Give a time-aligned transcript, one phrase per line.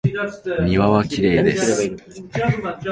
[0.65, 1.93] 庭はきれいです。